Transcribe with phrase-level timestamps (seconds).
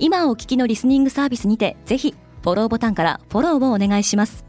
[0.00, 4.44] 今お聞きのリスニングサービスにてぜひフォローボタンからフォローをお願いします。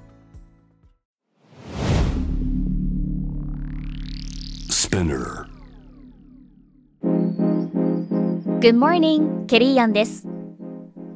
[8.59, 10.27] Good morning, ケリーアンです。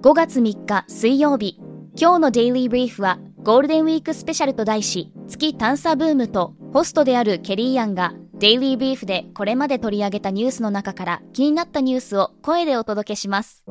[0.02, 1.60] 5月3日水曜日。
[2.00, 13.64] 今日のデイリーブリーフはゴールデンウィークスペシャルと題し月探査ブームとホストであるケリーアンがデイリーブリーフでこれまで取り上げたニュースの中から気になったニュースを声でお届けします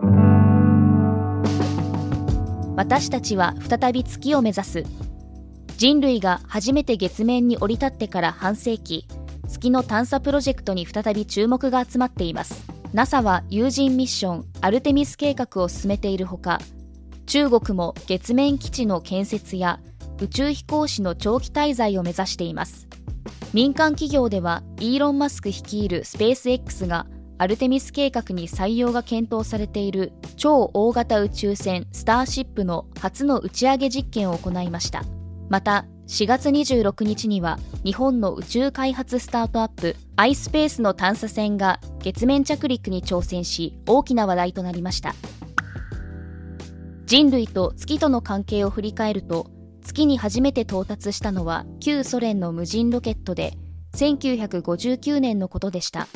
[2.75, 4.85] 私たちは再び月を目指す。
[5.77, 9.07] 人類が初めて月面に降り立ってから半世紀
[9.49, 12.65] 月の探査プロジェクトに再び注目が集まっています。
[12.95, 16.61] NASA は有人ミッションアルテミス計画を進めているほか
[17.27, 19.81] 中国も月面基地の建設や
[20.21, 22.89] 宇宙飛行士の長期滞在を目指しています。
[23.53, 27.07] 民間企業ではイーロン・マスク率いるスペース X が
[27.43, 35.03] アルテミス計画に採用が検討されている超大型宇宙船スターシップの初の打ち上げ実験を行いました。
[35.49, 45.13] また4月26日には日本の宇宙開発スタートアップ iSpace の探査船が月面着陸に挑戦し大きな話題となりました。
[47.07, 49.49] 人類と月との関係を振り返ると
[49.83, 53.55] 月に初めて到達したのは旧ソ連の無人ロケットで
[53.97, 56.07] 1959年のことでした。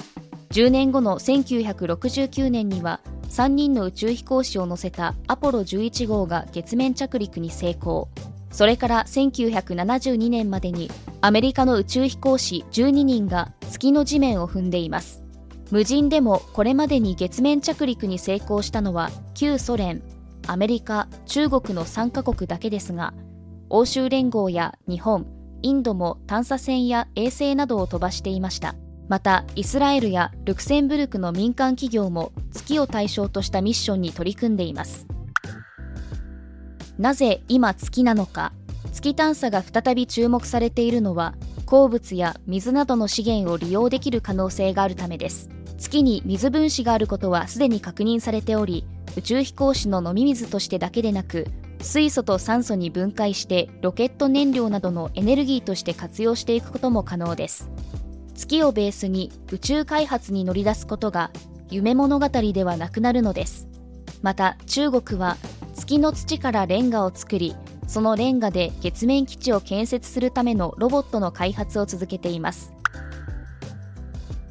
[0.56, 8.08] 10年後の1969年には3人の宇宙飛行士を乗せたアポロ11号が月面着陸に成功。
[8.50, 10.90] それから1972年までに
[11.20, 15.22] アメリカの宇宙飛行士12人が月の地面を踏んでいます。
[15.70, 20.02] 無人でもこれまでに月面着陸に成功したのは旧ソ連
[20.46, 23.12] アメリカ中国の3カ国だけですが
[23.68, 25.26] 欧州連合や日本
[25.60, 28.74] インドも探査船や衛星などを飛ばしていました。
[29.08, 35.06] またイスラエルやルクセンブルクの民間企業も月を対象としたミッションに取り組んでいます。
[36.98, 38.52] なぜ今月なのか
[38.92, 41.34] 月探査が再び注目されているのは
[41.66, 45.50] 鉱物や水などの資源を利用できる可能性があるためです。
[45.78, 48.86] 月に水分子があることはすでに確認されており
[49.16, 51.46] 宇宙飛行士の飲み水としてだけでなく
[51.80, 57.68] 水素と酸素に分解してロケット燃料などのエネルギーとして活用していくことも可能です。
[58.36, 61.30] 月をベースに宇宙開発に乗り出すことが
[61.70, 63.66] 夢物語ではなくなるのです。
[64.22, 65.36] また中国は
[65.74, 67.54] 月の土からレンガを作り
[67.86, 72.72] そのレンガで月面基地を建設するためのロボットの開発を続けています。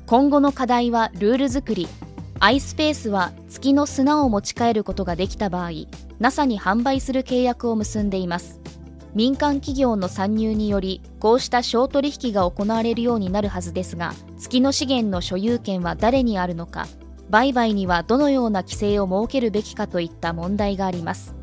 [0.07, 1.87] 今後の課題はルール作り。
[2.39, 5.71] iSpace は月の砂を持ち帰ることができた場合
[6.19, 8.59] NASA に販売する契約を結んでいます。
[9.15, 16.85] 民間企業の参入によりこうした小取引が行われるようになるはずですが月の資源の所有権は誰にあるのか
[17.29, 21.33] 売買にはどのような規制を設けるべきかといった問題があります。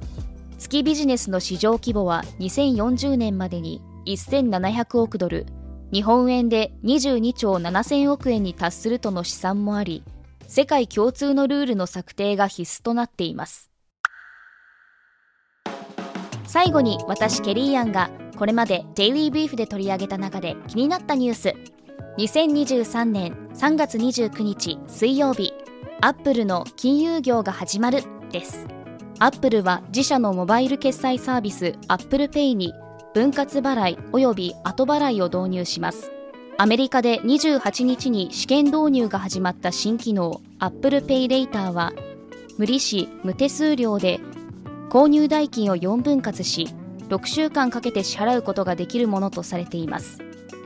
[0.58, 5.46] 月ビジネスの市場規模は2040年までに1700億ドル。
[5.92, 10.02] 日本円で22兆7000億円に達するとの試算もあり
[10.46, 13.71] 世界共通のルールの策定が必須となっています。
[16.52, 21.54] 最後に私ケリーアンがこれまでデイリービーフで取り上げた中で気になったニュース。
[22.18, 25.54] 2023年3月29日水曜日
[26.02, 28.66] アップルの金融業が始まるです。
[29.18, 32.74] アップルは自社のモバイル決済サービス Apple Pay に
[33.14, 36.12] 分割払い及び後払いを導入します。
[36.58, 41.94] アメリカで28日に試験導入が始まった新機能 Apple Pay Later は
[42.58, 44.20] 無利子無手数料で
[44.92, 46.68] 購入代金を4分割し
[47.08, 50.18] 6週間かけて支払うことができるものとされています。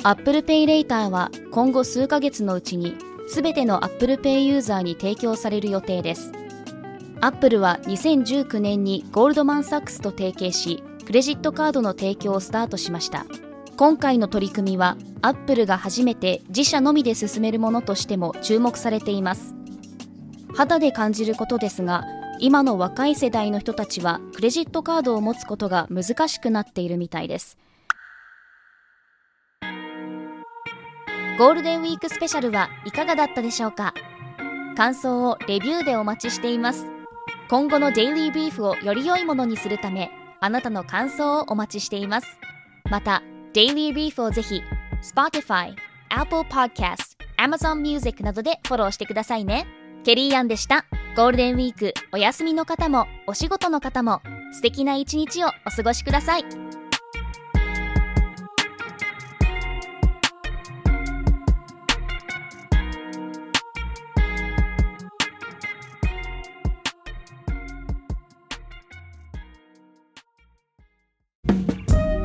[0.02, 2.96] Apple Pay Later は今後数ヶ月のうちに
[3.32, 6.32] 全ての Apple Pay ユーザーに提供される予定です。
[7.20, 13.26] アップルは2019年にゴールドマン・サックスと提携しクレジットカードの提供をスタートしました。
[13.76, 19.54] 今回の取り組みはアップルが初めて自社のみで進めるものとしても注目されています。
[20.52, 22.02] 肌で感じることですが
[22.38, 27.56] 今の若い世代の人たちはクレジットカードを持つことが難しくなっているみたいです。
[31.38, 33.92] ゴールデンウィークスペシャルはいかがだったでしょうか？
[34.76, 36.86] 感想をレビューでお待ちしています。
[37.48, 40.10] 今後のデイリービーフをより良いものにするため
[40.40, 42.26] あなたの感想をお待ちしています。
[42.90, 43.22] また
[43.52, 44.62] デイリービーフをぜひ
[45.02, 45.74] Spotify、
[46.08, 49.66] Apple Podcast、Amazon Music などでフォローしてくださいね。
[50.04, 50.86] ケリーアンでした。
[51.16, 54.20] ゴールデンウィークお休みの方もお仕事の方も
[54.52, 56.44] 素敵な一日をお過ごしください。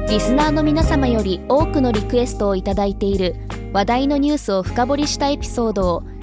[0.10, 3.36] リスナーの皆様より多くのリクエストをいただいている
[3.72, 6.04] 話題のニュースを深掘りしたエピソードを